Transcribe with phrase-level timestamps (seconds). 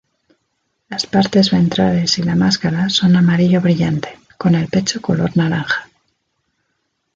[0.89, 5.89] Las partes ventrales y la máscara son amarillo brillante, con el pecho color naranja.